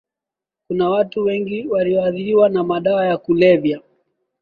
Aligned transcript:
Kuna 0.67 0.89
watu 0.89 1.23
wengi 1.23 1.67
walioathiriwa 1.67 2.49
na 2.49 2.63
madawa 2.63 3.05
ya 3.05 3.17
kulevya 3.17 3.81